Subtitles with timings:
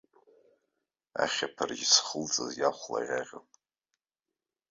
[1.23, 3.47] Ахьаԥарч зхылҵыз иахәлаӷьаӷьон.